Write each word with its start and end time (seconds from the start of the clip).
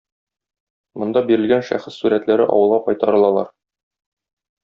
Монда 1.01 1.21
бирелгән 1.31 1.65
шәхес 1.67 1.99
сурәтләре 2.03 2.49
авылга 2.55 2.79
кайтарылалар. 2.89 3.51